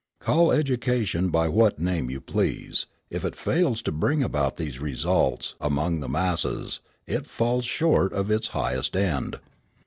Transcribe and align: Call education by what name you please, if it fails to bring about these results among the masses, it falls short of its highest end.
Call 0.19 0.51
education 0.51 1.29
by 1.29 1.47
what 1.47 1.77
name 1.77 2.09
you 2.09 2.19
please, 2.19 2.87
if 3.11 3.23
it 3.23 3.35
fails 3.35 3.83
to 3.83 3.91
bring 3.91 4.23
about 4.23 4.57
these 4.57 4.79
results 4.79 5.53
among 5.61 5.99
the 5.99 6.09
masses, 6.09 6.79
it 7.05 7.27
falls 7.27 7.65
short 7.65 8.11
of 8.11 8.31
its 8.31 8.47
highest 8.47 8.95
end. 8.95 9.35